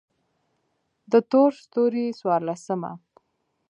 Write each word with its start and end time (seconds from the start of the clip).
د 1.11 1.13
تور 1.31 1.51
ستوري 1.63 2.05
څوارلسمه: 2.19 2.91